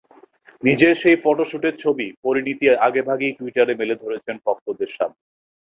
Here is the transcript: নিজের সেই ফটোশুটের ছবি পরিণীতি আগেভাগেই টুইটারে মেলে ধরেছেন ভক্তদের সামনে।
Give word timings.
নিজের 0.63 0.93
সেই 0.95 1.17
ফটোশুটের 1.23 1.75
ছবি 1.79 2.07
পরিণীতি 2.23 2.65
আগেভাগেই 2.87 3.33
টুইটারে 3.37 3.73
মেলে 3.75 3.95
ধরেছেন 3.95 4.35
ভক্তদের 4.45 4.89
সামনে। 4.97 5.21